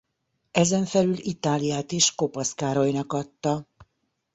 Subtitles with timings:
[0.51, 3.67] Ezen felül Itáliát is Kopasz Károlynak adta.